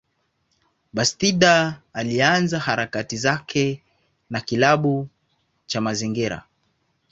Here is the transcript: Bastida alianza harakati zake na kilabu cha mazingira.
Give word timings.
Bastida 0.93 1.81
alianza 1.93 2.59
harakati 2.59 3.17
zake 3.17 3.83
na 4.29 4.41
kilabu 4.41 5.07
cha 5.65 5.81
mazingira. 5.81 6.43